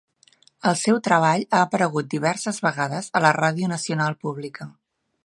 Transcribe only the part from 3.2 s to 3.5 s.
a la